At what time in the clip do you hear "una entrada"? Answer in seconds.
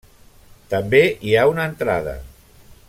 1.53-2.19